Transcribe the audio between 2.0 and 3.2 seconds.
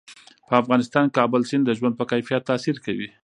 کیفیت تاثیر کوي.